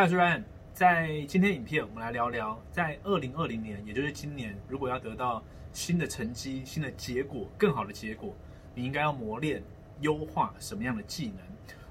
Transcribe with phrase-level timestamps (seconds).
[0.00, 0.42] 嗨，我是 Ryan。
[0.72, 8.34] 在今天影片，我们来聊聊，在二零二零年，也就是今年，如果要得到新的成绩、新的结果、更好的结果，
[8.74, 9.62] 你应该要磨练、
[10.00, 11.40] 优化什么样的技能？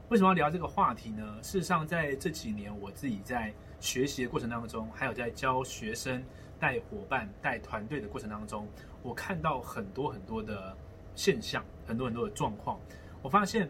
[0.10, 1.38] 为什么要聊这个话题呢？
[1.44, 6.24] 事实上，在这几年，我自己在学习的过程当中，还有在教学生、
[6.60, 8.68] 带伙伴、带团队的过程当中，
[9.04, 10.76] 我看到很多很多的
[11.14, 12.80] 现象，很多很多的状况。
[13.22, 13.70] 我发现，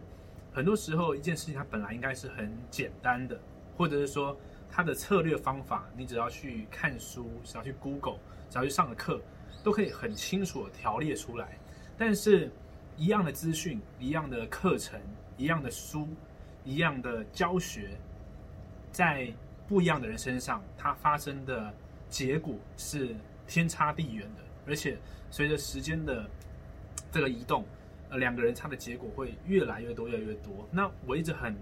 [0.50, 3.38] 很多时候一件事情它本来应该是很简单的，
[3.80, 4.38] 或者是说
[4.70, 8.18] 他的策略方法，你只要去看书，只要去 Google，
[8.50, 9.18] 只要去上个课，
[9.64, 11.56] 都可以很清楚的条列出来。
[11.96, 12.50] 但是，
[12.98, 15.00] 一样的资讯，一样的课程，
[15.38, 16.06] 一样的书。
[16.62, 17.96] 一样的教学，
[18.92, 19.32] 在
[19.66, 21.72] 不一样的人身上，它发生的
[22.10, 23.16] 结果是
[23.46, 24.42] 天差地远的。
[24.66, 24.98] 而且
[25.30, 26.28] 随着时间的
[27.10, 27.64] 这个移动，
[28.10, 30.68] 呃，两个人差的结果会越来越多，越来越多。
[30.70, 31.56] 那我一直很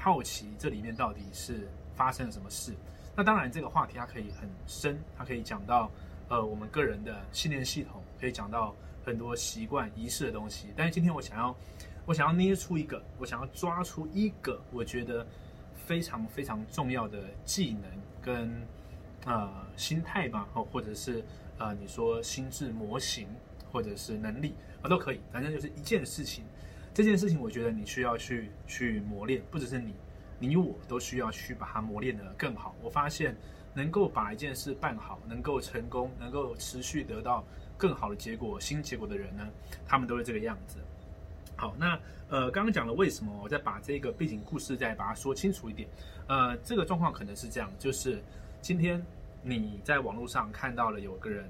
[0.00, 2.72] 好奇，这里面到底是发生了什么事？
[3.16, 5.90] 那当然，这个话题它可以很深，它可以讲到
[6.28, 8.74] 呃我们个人的信念系统，可以讲到
[9.04, 10.68] 很多习惯、仪式的东西。
[10.76, 11.54] 但是今天我想要。
[12.06, 15.26] 我想要捏出一个，我想要抓出一个，我觉得
[15.74, 17.82] 非常非常重要的技能
[18.22, 18.50] 跟
[19.26, 21.22] 呃心态吧，哦，或者是
[21.58, 23.28] 呃你说心智模型，
[23.70, 26.44] 或者是能力啊都可以，反正就是一件事情。
[26.94, 29.94] 这件事情我觉得你需要去去磨练，不只是你，
[30.38, 32.74] 你我都需要去把它磨练得更好。
[32.82, 33.36] 我发现
[33.72, 37.44] 能够把一件事办好，能够成功，能够持续得到
[37.76, 39.48] 更好的结果、新结果的人呢，
[39.86, 40.78] 他们都是这个样子。
[41.54, 45.88] 好，那呃，刚刚讲了为什么，我再把这个背景故事再把它说清楚一点。
[46.26, 48.22] 呃，这个状况可能是这样，就是
[48.60, 49.04] 今天
[49.42, 51.44] 你在网络上看到了有个人，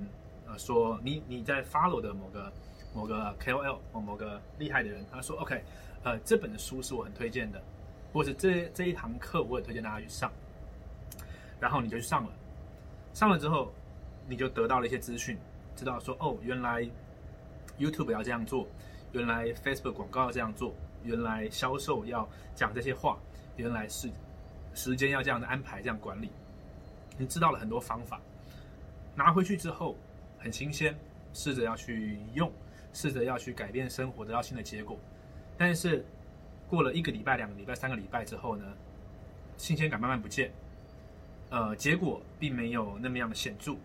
[0.46, 2.52] 呃，说你你在 follow 的某个
[2.94, 5.62] 某个 KOL 或某个厉害的人，他说 OK，
[6.02, 7.62] 呃，这本的书是我很推荐的，
[8.12, 10.32] 或者这这一堂课我也推荐大家去上，
[11.60, 12.30] 然后你就去上了，
[13.14, 13.72] 上了之后
[14.26, 15.38] 你就得到了一些资讯，
[15.76, 16.88] 知道说哦，原来
[17.78, 18.66] YouTube 要这样做。
[19.12, 23.18] 原来 Facebook 广告要这样做，原来销售要讲这些话，
[23.56, 24.06] 原来是
[24.74, 26.30] 时间要这样的安排，这样管理。
[27.16, 28.20] 你知道了很多方法，
[29.14, 29.96] 拿回去之后
[30.38, 30.94] 很新鲜，
[31.32, 32.52] 试着要去用，
[32.98, 34.98] 试着要去改变生活，得到新的结果。
[35.56, 36.04] 但是
[36.68, 38.64] 过了一个礼拜、两个礼拜、三个礼拜之后呢，
[39.56, 40.50] 新鲜感慢慢不见，
[41.48, 43.76] 呃，结果并没有那么样的显著。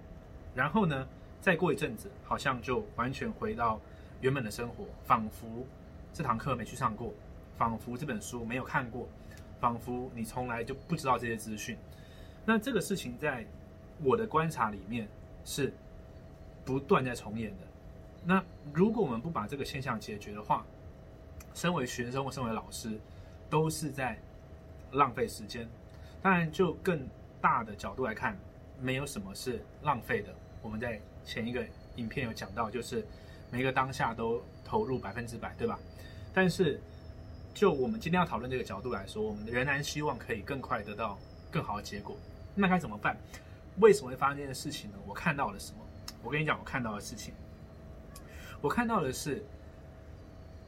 [0.55, 1.07] 然后呢，
[1.39, 3.79] 再过一阵子，好像就完全回到。
[4.21, 5.63] 原本的生活，仿佛
[6.11, 7.13] 这堂课没去上过，
[7.55, 9.07] 仿佛这本书没有看过，
[9.59, 11.77] 仿佛你从来就不知道这些资讯。
[12.45, 13.45] 那这个事情在
[14.01, 15.07] 我的观察里面
[15.45, 15.71] 是
[16.65, 17.72] 不断在重演的。
[18.25, 20.65] 那如果我们不把这个现象解决的话，
[21.53, 22.99] 身为学生或身为老师，
[23.49, 24.17] 都是在
[24.91, 25.67] 浪费时间。
[26.21, 27.07] 当然，就更
[27.41, 28.37] 大的角度来看，
[28.79, 30.33] 没有什么是浪费的。
[30.61, 31.65] 我们在前一个
[31.97, 33.05] 影片有讲到，就是。
[33.51, 35.77] 每个当下都投入百分之百，对吧？
[36.33, 36.81] 但是，
[37.53, 41.19] 就我们今天要讨论这个角度来说，我们仍然希望可以更快得到
[41.51, 42.17] 更好的结果。
[42.55, 43.15] 那该怎么办？
[43.77, 44.97] 为什么会发生这件事情呢？
[45.05, 45.85] 我看到了什么？
[46.23, 47.31] 我跟你讲，我看到的事情，
[48.63, 49.43] 我看到的是，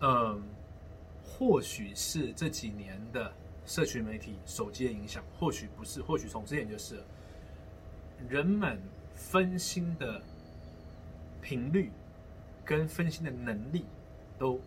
[0.01, 0.43] 嗯，
[1.23, 3.33] 或许是这几年的
[3.65, 7.01] 社群媒体、手机的影响，或许不是，或许从之前就是
[8.29, 8.77] 人们
[9.15, 10.21] 分心的
[11.41, 11.89] 频率。
[12.67, 13.85] 跟分心的能力
[14.39, 14.59] 都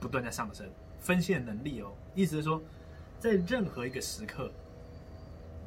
[0.00, 0.68] 不断在上升，
[0.98, 2.60] 分析的能力哦，意思是说，
[3.20, 4.50] 在任何一个时刻，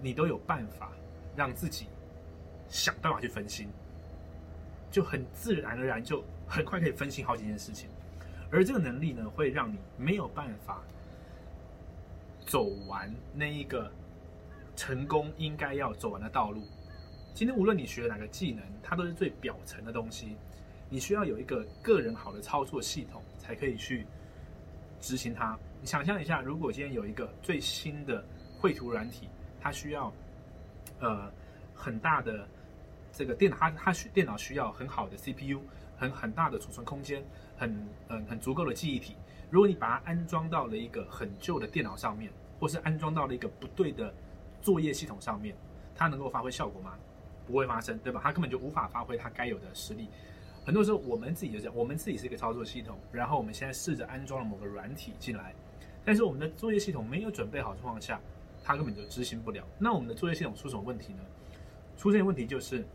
[0.01, 0.91] 你都有办法
[1.33, 1.87] 让自己
[2.67, 3.69] 想办法去分心，
[4.91, 7.89] 就很自然而然就很快可以分析好几件事情，
[8.49, 10.81] 而这个能力呢，会让你没有办法
[12.45, 13.91] 走完那一个
[14.75, 16.63] 成功应该要走完的道路。
[17.33, 20.35] 今天无论你学哪个技能，它都是最表层的东西。
[20.89, 24.07] 你需要有一个个人好的操作系统，才可以去
[25.01, 25.59] 执行它。
[25.81, 28.25] 你想象一下，如果今天有一个最新的
[28.57, 29.27] 绘图软体，
[29.59, 30.11] 它需要
[30.99, 31.29] 呃
[31.75, 32.47] 很大的
[33.11, 35.61] 这个电脑，它它需电脑需要很好的 CPU，
[35.97, 37.23] 很很大的储存空间，
[37.57, 39.15] 很嗯很足够的记忆体。
[39.49, 44.13] 如果你把它安装到了一个很旧的电脑上面，或是安装到了一个不对的
[44.61, 45.55] 作业系统上面，
[45.95, 46.93] 它能够发挥效果吗？
[47.45, 48.19] 不会发生，对吧？
[48.23, 50.09] 它根本就无法发挥它该有的实力。
[50.65, 55.55] 很多时候，我们自己就这样，我们自己是一个操作系统，然后我们现在试着安装了某个软体进来，
[56.03, 58.19] 但是我们的作业系统没有准备好情况下，
[58.65, 59.63] 它根本就执行不了。
[59.79, 61.19] 那我们的作业系统出什么问题呢？
[61.95, 62.85] 出现问题就是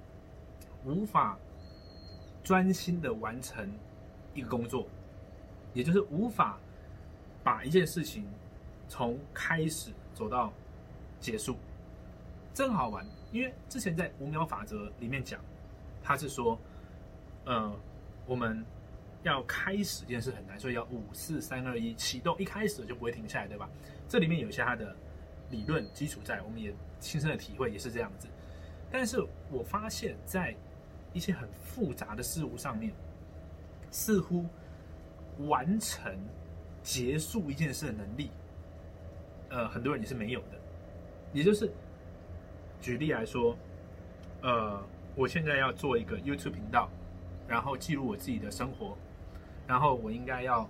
[0.85, 1.39] 无法
[2.43, 3.71] 专心的完成
[4.35, 4.87] 一个工作，
[5.73, 6.59] 也就是无法
[7.43, 8.27] 把一件事情
[8.89, 10.53] 从开始走到
[11.21, 11.56] 结束。
[12.55, 15.41] 真好玩，因为之前在五秒法则里面讲，
[16.03, 16.59] 他是说，
[17.47, 17.73] 呃，
[18.27, 18.62] 我们
[19.23, 23.71] 要开始这件事很难，所以要五四三二一启动，一开始就不会停下来，对吧？
[24.06, 24.94] 这里面有一些它的
[25.49, 28.29] 理论基础在，我们也亲身的体会也是这样子。
[28.91, 30.55] 但是我发现，在
[31.12, 32.93] 一些很复杂的事物上面，
[33.91, 34.47] 似乎
[35.47, 36.17] 完成
[36.82, 38.31] 结束一件事的能力，
[39.50, 40.59] 呃，很多人也是没有的。
[41.32, 41.73] 也就是
[42.81, 43.56] 举例来说，
[44.43, 44.82] 呃，
[45.14, 46.91] 我现在要做一个 YouTube 频道，
[47.49, 48.97] 然后记录我自己的生活，
[49.67, 50.69] 然后我应该要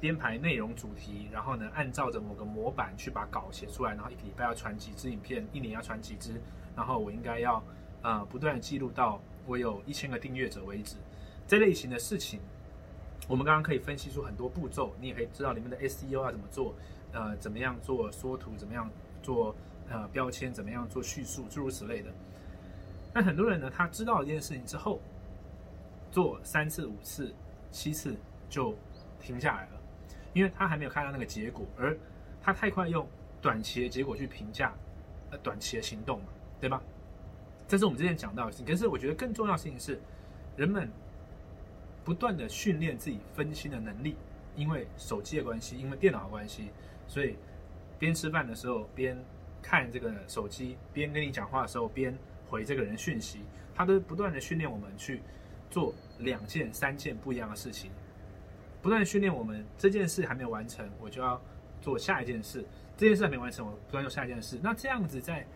[0.00, 6.40] 编排内容主题，然后呢，按照着某个模板去把稿写出来，然后一个礼拜要传几支影片，一年要传几支。
[6.74, 7.62] 然后我应该要，
[8.02, 10.96] 呃，不断的记录到我有一千个订阅者为止。
[11.46, 12.40] 这类型的事情，
[13.28, 16.74] 我们刚刚可以分析出很多步骤，你也可以知道里面的 SEO 要怎么做，
[17.12, 18.90] 呃，怎么样做缩图，怎么样
[19.22, 19.54] 做
[19.88, 22.10] 呃标签，怎么样做叙述，诸如此类的。
[23.14, 25.00] 那很多人呢，他知道一件事情之后，
[26.10, 27.32] 做三次、五次、
[27.70, 28.16] 七次
[28.48, 28.74] 就
[29.20, 29.80] 停下来了，
[30.34, 31.96] 因为他还没有看到那个结果，而
[32.42, 33.06] 他太快用
[33.40, 34.74] 短期的结果去评价
[35.30, 36.26] 呃短期的行动嘛。
[36.58, 36.82] 对吧？
[37.68, 38.66] 这是我们之前讲到的事情。
[38.66, 40.00] 可是我觉得更重要的事情是，
[40.56, 40.90] 人们
[42.04, 44.16] 不断的训练自己分心的能力。
[44.54, 46.70] 因为手机的关系，因为电脑的关系，
[47.06, 47.36] 所以
[47.98, 49.14] 边吃饭的时候边
[49.60, 52.16] 看这个手机，边跟你讲话的时候边
[52.48, 53.40] 回这个人讯息，
[53.74, 55.20] 他都不断的训练我们去
[55.70, 57.90] 做两件、三件不一样的事情，
[58.80, 61.38] 不断训练我们这件事还没有完成，我就要
[61.82, 62.62] 做下一件事；
[62.96, 64.58] 这件事还没完成，我不断做下一件事。
[64.62, 65.46] 那这样子在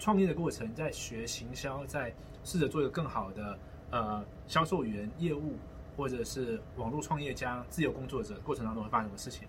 [0.00, 2.12] 创业的过程，在学行销，在
[2.42, 3.58] 试着做一个更好的
[3.90, 5.56] 呃销售员、业务，
[5.94, 9.46] 或者是网络创业家、自由工作者过程当中会发生什么事情？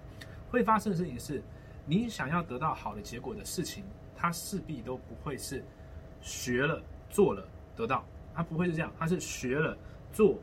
[0.52, 1.42] 会发生的事情是，
[1.86, 5.64] 你想要得到好的结果的事情，它势必都不会是
[6.22, 8.04] 学了做了得到，
[8.36, 9.78] 它不会是这样，它是学了
[10.12, 10.38] 做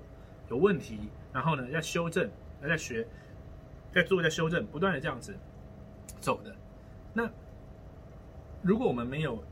[0.48, 2.30] 有问题，然后呢要修正，
[2.62, 3.06] 再学，
[3.92, 5.36] 再做再修正，不断的这样子
[6.18, 6.56] 走的。
[7.12, 7.28] 那
[8.62, 9.44] 如果我们没有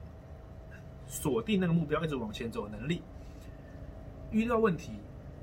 [1.07, 3.03] 锁定那个目标，一直往前走的能力。
[4.31, 4.93] 遇到问题，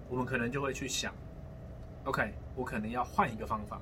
[0.10, 1.14] 我们可能就会去想
[2.04, 3.80] ，OK，我可能要换一个方法，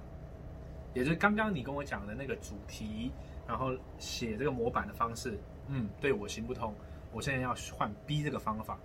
[0.93, 3.11] 也就是刚刚你跟我讲的那个主题，
[3.47, 6.73] 然后写这个模板的方式，嗯，对我行不通，
[7.11, 8.77] 我现在要换 B 这个方法。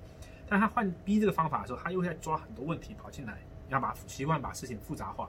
[0.48, 3.38] 但他换 B 这个方法的时候，他又在抓很多问题跑进来，
[3.68, 5.28] 要把习惯把事情复杂化，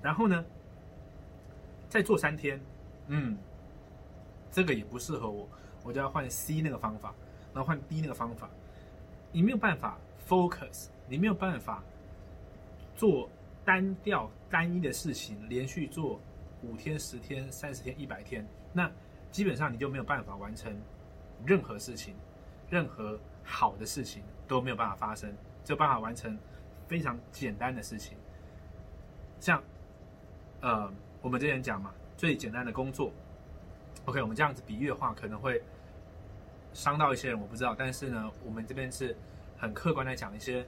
[0.00, 0.44] 然后呢，
[1.88, 2.60] 再做三天，
[3.08, 3.36] 嗯，
[4.50, 5.48] 这个也不适合我。
[5.84, 7.14] 我就要换 C 那个方法，
[7.52, 8.48] 然后换 D 那个方法，
[9.30, 11.84] 你没有办法 focus，你没有办法
[12.96, 13.28] 做
[13.66, 16.18] 单调单一的事情，连续做
[16.62, 18.90] 五天、十天、三十天、一百天，那
[19.30, 20.74] 基本上你就没有办法完成
[21.44, 22.14] 任何事情，
[22.70, 25.30] 任何好的事情都没有办法发生，
[25.62, 26.38] 只有办法完成
[26.88, 28.16] 非常简单的事情，
[29.38, 29.62] 像
[30.62, 30.90] 呃
[31.20, 33.12] 我们之前讲嘛，最简单的工作
[34.06, 35.62] ，OK，我们这样子比喻的话，可能会。
[36.74, 37.74] 伤到一些人，我不知道。
[37.78, 39.16] 但是呢，我们这边是
[39.56, 40.66] 很客观的讲一些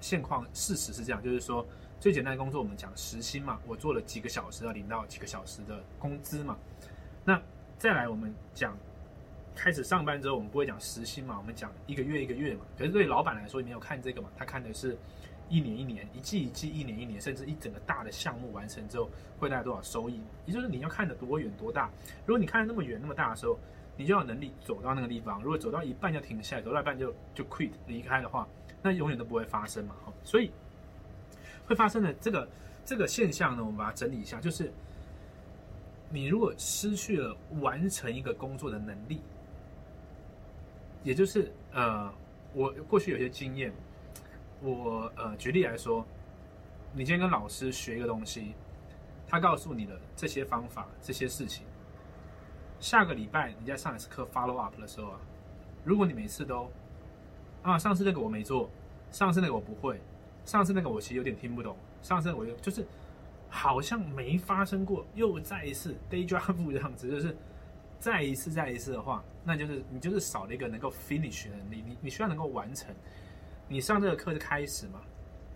[0.00, 1.66] 现况，事实是这样，就是说
[2.00, 6.56] 最简单的工作，我们讲时薪嘛，我做了几个小时要领到几个小时的工资嘛。
[7.24, 7.38] 那
[7.76, 8.74] 再来我们讲
[9.54, 12.60] 开始上班之后，我们不会讲时薪嘛，我们讲一个月一个月嘛。
[12.78, 14.96] 可是对老板来说，你没有看这个嘛，他看的是
[15.48, 20.22] 一年一年、一季一季、一年一年，甚至一整个大的项目完成之后会带来多少收益。
[20.46, 21.90] 也就是你要看的多远多大。
[22.24, 23.58] 如果你看的那么远那么大的时候，
[23.96, 25.42] 你就有能力走到那个地方。
[25.42, 28.48] 如果走到一半就停下来，走到一半就就 quit 离开的话，
[28.82, 29.94] 那永远都不会发生嘛。
[30.24, 30.50] 所以
[31.66, 32.48] 会发生的这个
[32.84, 34.72] 这个现象呢，我们把它整理一下，就是
[36.08, 39.20] 你如果失去了完成一个工作的能力，
[41.04, 42.12] 也就是呃，
[42.54, 43.72] 我过去有些经验，
[44.62, 46.06] 我呃举例来说，
[46.92, 48.54] 你今天跟老师学一个东西，
[49.28, 51.64] 他告诉你的这些方法、这些事情。
[52.80, 55.20] 下个礼拜你在上一次课 follow up 的时候啊，
[55.84, 56.70] 如果你每次都
[57.62, 58.70] 啊，上次那个我没做，
[59.10, 60.00] 上次那个我不会，
[60.46, 62.86] 上次那个我其实有点听不懂，上次我又就是
[63.50, 67.36] 好像没发生过，又再一次 day job 这样子，就是
[67.98, 72.94] 再一次再一次的话，那就是你就是少了一个能够 finish 的能力，你你需要能够完成。
[73.68, 75.02] 你上这个课是开始嘛？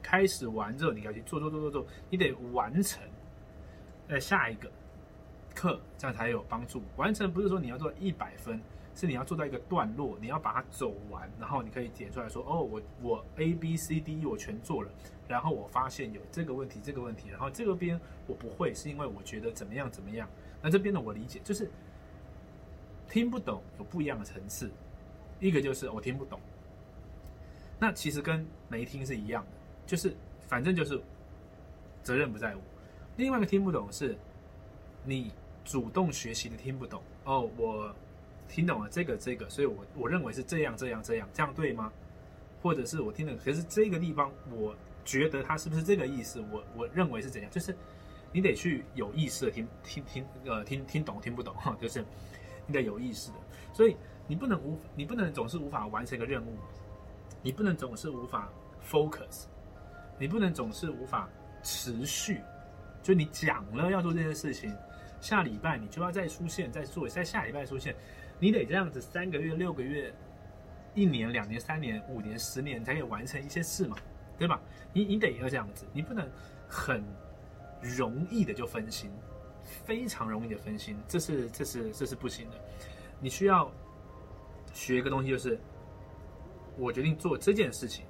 [0.03, 3.03] 开始完之后你要去做做做做做，你得完成。
[4.09, 4.71] 呃下一个。
[5.55, 6.83] 课这样才有帮助。
[6.97, 8.61] 完成不是说你要做一百分，
[8.95, 14.91] 是你要做到一个段落，你要把它走完，然后你可以点出来说：“哦，我我 A B C D E 我全做了，
[15.27, 20.29] 然后我发现有这个问题，这个问题，然后这个边我不会，是因为我觉得怎么样怎么样。
[20.61, 21.71] 那这边呢，我理解就是
[23.09, 24.71] 听不懂有不一样的层次，
[25.41, 26.39] 一个就是我听不懂，
[27.79, 29.51] 那其实跟没听是一样的，
[29.87, 30.15] 就是
[30.49, 31.01] 反正就是
[32.03, 32.63] 责任不在我。
[33.17, 34.17] 另外一个听不懂是，
[35.05, 35.33] 你
[35.65, 37.95] 主动学习的听不懂哦，我
[38.49, 41.91] 听懂了这个这个，所以我我认为是这样这样这样，这样对吗？
[42.63, 46.45] 或者是我听的，可是这个地方我觉得它是不是这个意思？
[46.53, 47.51] 我我认为是怎样？
[47.51, 47.75] 就是
[48.33, 52.05] 你得去有意识的听听听呃听听懂听不懂哈，就是
[52.67, 53.37] 你得有意识的，
[53.73, 56.57] 所以你不能无你不能总是无法完成一个任务，
[57.43, 58.51] 你不能总是无法
[58.87, 59.45] focus，
[60.19, 61.29] 你不能总是无法
[61.63, 62.41] 持续。
[63.03, 64.75] 就你讲了要做这件事情，
[65.25, 67.97] 下礼拜你就要再出现，再做，在下礼拜出现，
[68.39, 70.13] 你得这样子三个月、六个月、
[70.93, 73.97] 一年、两年、三年、五年、十年才可以完成一些事嘛，
[74.39, 74.61] 对吧？
[74.93, 76.31] 你你得要这样子，你不能
[76.69, 77.03] 很
[77.81, 79.11] 容易的就分心，
[79.87, 82.57] 非常容易的分心，这是这是这是不行的。
[83.19, 83.73] 你需要
[84.75, 85.59] 学一个东西，就是
[86.77, 88.05] 我决定做这件事情，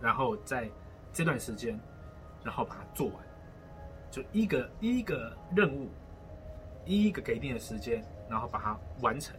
[0.00, 0.66] 然后在
[1.12, 1.78] 这段时间，
[2.42, 3.16] 然后把它做完。
[4.14, 5.88] 就一个一个任务，
[6.86, 9.34] 一个给定的时间，然后把它完成，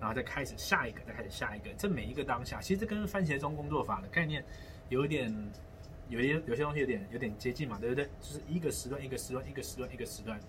[0.00, 1.68] 然后再开始下一个，再开始下一个。
[1.76, 4.42] 这每一个当下，其实这跟番茄钟工作法的概念
[4.88, 5.30] 有一点，
[6.08, 8.06] 有些有些东西有点有点接近嘛，对不对？
[8.22, 10.40] 就是一个时段一个时段一个时段一个时段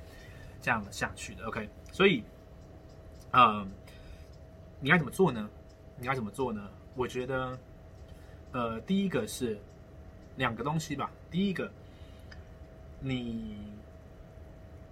[0.62, 1.46] 这样下去的。
[1.48, 2.24] OK，所以，
[3.34, 3.70] 嗯，
[4.80, 5.50] 你该怎么做呢？
[5.98, 6.70] 你该怎么做呢？
[6.96, 7.60] 我觉得，
[8.54, 9.60] 呃，第一个是
[10.38, 11.12] 两个东西吧。
[11.30, 11.70] 第一个。
[13.04, 13.58] 你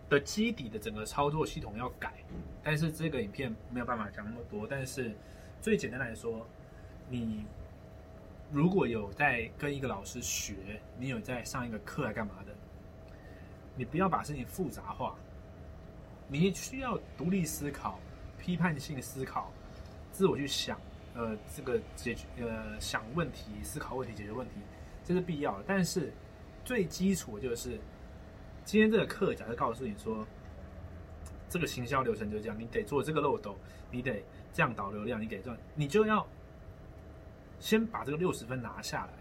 [0.09, 2.11] 的基底的整个操作系统要改，
[2.63, 4.65] 但是这个影片没有办法讲那么多。
[4.67, 5.15] 但是
[5.61, 6.43] 最简单来说，
[7.07, 7.45] 你
[8.51, 10.55] 如果有在跟一个老师学，
[10.97, 12.55] 你有在上一个课来干嘛的，
[13.75, 15.15] 你不要把事情复杂化，
[16.27, 17.99] 你需要独立思考、
[18.39, 19.51] 批判性思考、
[20.11, 20.81] 自我去想，
[21.13, 24.55] 呃，这个解决呃想问题、思考问题、解决问题，
[25.05, 25.63] 这是必要的。
[25.67, 26.11] 但是
[26.65, 27.79] 最基础的就是。
[28.69, 30.23] 今天这个课，假设告诉你说，
[31.49, 33.57] 这个行销流程就是这样，你得做这个漏斗，
[33.89, 34.23] 你得
[34.53, 36.23] 这样导流量，你得赚，你就要
[37.59, 39.13] 先把这个六十分拿下来。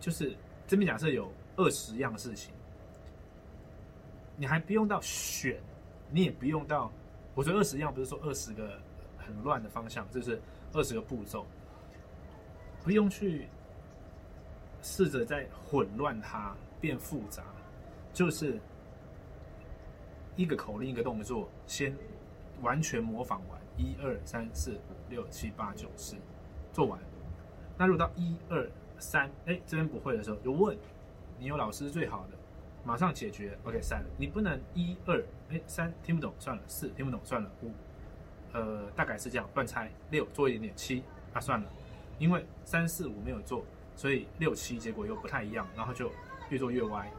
[0.00, 0.34] 就是
[0.66, 2.54] 这边假设有二十样事情，
[4.38, 5.60] 你还不用到选，
[6.10, 6.90] 你也不用到，
[7.34, 8.80] 我说二十样不是说二十个
[9.18, 10.40] 很乱的方向，就是
[10.72, 11.44] 二十个步骤，
[12.82, 13.46] 不用去
[14.80, 17.44] 试着在混乱它变复杂。
[18.12, 18.60] 就是
[20.36, 21.96] 一个口令，一个动作，先
[22.60, 26.16] 完全模仿完，一二三四五六七八九十，
[26.72, 26.98] 做完。
[27.78, 30.76] 那如果到一二三，哎，这边不会的时候，就问，
[31.38, 32.36] 你有老师最好的，
[32.84, 33.58] 马上解决。
[33.64, 37.70] OK，三，你不能一二，哎，三听不懂算了，四听不懂算了，五，
[38.52, 39.90] 呃，大概是这样，乱猜。
[40.10, 41.02] 六做一点点，七
[41.32, 41.68] 啊算了，
[42.18, 43.64] 因为三四五没有做，
[43.96, 46.10] 所以六七结果又不太一样，然后就
[46.50, 47.10] 越做越歪。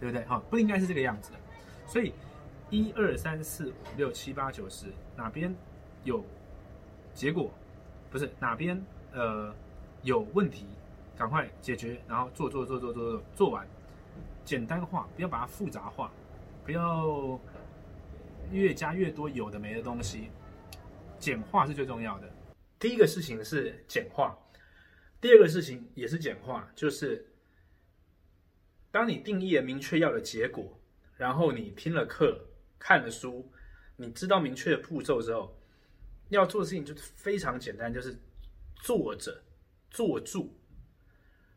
[0.00, 0.24] 对不对？
[0.24, 1.38] 哈，不应该是这个样子的。
[1.86, 2.12] 所以，
[2.70, 4.86] 一二三四五六七八九十，
[5.16, 5.54] 哪边
[6.02, 6.24] 有
[7.12, 7.52] 结果，
[8.10, 8.82] 不是哪边
[9.12, 9.54] 呃
[10.02, 10.66] 有问题，
[11.16, 13.66] 赶快解决，然后做做做做做做做完，
[14.44, 16.10] 简单化，不要把它复杂化，
[16.64, 17.38] 不要
[18.50, 20.30] 越加越多有的没的东西，
[21.18, 22.30] 简化是最重要的。
[22.78, 24.36] 第一个事情是简化，
[25.20, 27.26] 第二个事情也是简化，就是。
[28.94, 30.80] 当你定义了明确要的结果，
[31.16, 32.46] 然后你听了课、
[32.78, 33.50] 看了书，
[33.96, 35.60] 你知道明确的步骤之后，
[36.28, 38.16] 要做的事情就非常简单，就是
[38.76, 39.42] 坐着、
[39.90, 40.56] 坐住，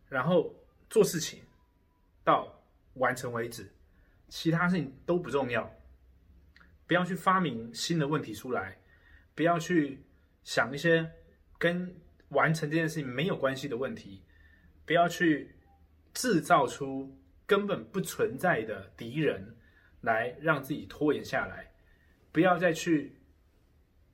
[0.09, 0.51] 然后
[0.89, 1.43] 做事情
[2.23, 2.59] 到
[2.95, 3.71] 完成为止，
[4.27, 5.71] 其他事情都不重要。
[6.87, 8.79] 不要去发明新的问题出来，
[9.35, 10.03] 不要去
[10.43, 11.07] 想一些
[11.59, 11.95] 跟
[12.29, 14.23] 完成这件事情没有关系的问题，
[14.87, 15.55] 不要去
[16.15, 17.15] 制造出。
[17.47, 19.55] 根本不存在的敌人，
[20.01, 21.73] 来让自己拖延下来，
[22.31, 23.19] 不要再去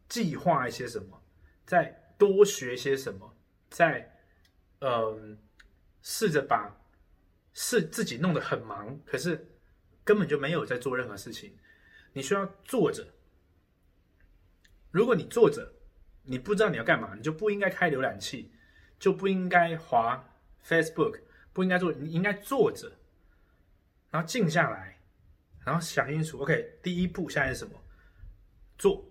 [0.08, 1.22] 计划一些什么，
[1.66, 3.36] 再多学些什么，
[3.70, 4.16] 再
[4.80, 5.38] 嗯
[6.04, 6.80] 试着把
[7.54, 9.48] 是自己弄得很忙，可是
[10.04, 11.58] 根本就没有在做任何事情。
[12.13, 13.08] 你需要坐着，
[14.92, 15.74] 如果你坐着，
[16.22, 18.52] 你不知道你要干嘛，你就不应该开浏览器，
[19.00, 20.24] 就不应该滑
[20.63, 21.20] Facebook，
[21.52, 22.92] 不应该做，你应该坐着。
[24.13, 24.96] 然后静下来，
[25.65, 26.38] 然后想清楚。
[26.38, 27.74] OK，第一步现在是什么？
[28.77, 29.03] 做。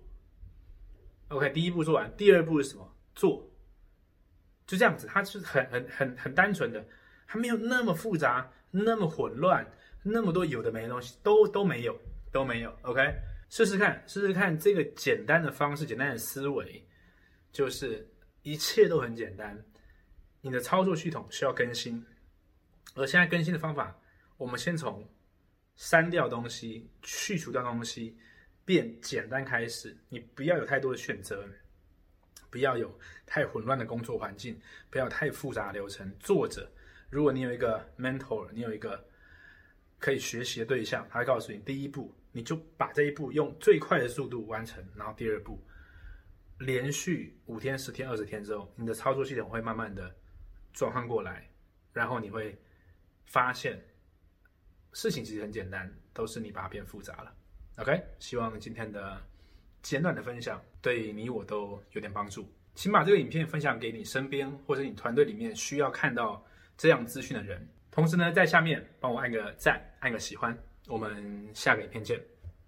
[1.27, 2.97] OK，第一步做完，第二步是什么？
[3.13, 3.51] 做。
[4.65, 6.87] 就这样子，它是很很很很单纯的，
[7.27, 9.69] 还没有那么复杂，那么混乱，
[10.05, 12.73] 那么多有的没的东西都都没有，都没有。
[12.83, 13.03] OK，
[13.51, 16.87] 试试看，试试看这个简单的方式，简单的思维，
[17.51, 18.09] 就是
[18.43, 19.61] 一切都很简单。
[20.41, 22.07] 你的操作系统需要更新，
[22.95, 23.99] 而现在更新的方法，
[24.37, 25.09] 我们先从
[25.77, 28.17] 删掉东西、去除掉东西，
[28.65, 29.97] 变简单开始。
[30.09, 31.49] 你不要有太多的选择，
[32.51, 34.61] 不要有太混乱的工作环境，
[34.91, 36.13] 不要太复杂的流程。
[36.19, 36.71] 作者，
[37.09, 39.03] 如果你有一个 mentor，你有一个
[39.99, 45.59] 可以学习的对象，他会告诉你，第一步，你就把这一步用最快的速度完成，然后第二步，
[46.59, 50.15] 连续五天、十天、二十天之后，你的操作系统会慢慢的
[50.73, 51.49] 转换过来，
[51.93, 52.59] 然后你会
[53.25, 53.83] 发现
[54.93, 57.35] 事情其实很简单，都是你把它变复杂了。
[57.79, 59.21] OK，希望今天的
[59.83, 66.45] 简短的分享对你我都有点帮助，请把这个影片分享给你身边或者你团队里面需要看到
[66.77, 67.67] 这样资讯的人。
[67.91, 70.57] 同时呢，在下面帮我按个赞，按个喜欢，
[70.87, 72.21] 我们下个影片见，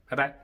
[0.08, 0.43] 拜拜。